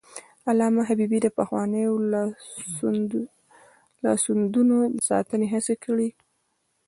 علامه 0.49 0.81
حبيبي 0.89 1.19
د 1.21 1.27
پخوانیو 1.37 1.91
لاسوندونو 4.03 4.77
د 4.95 4.97
ساتنې 5.09 5.47
هڅې 5.53 5.75
کړي. 5.83 6.09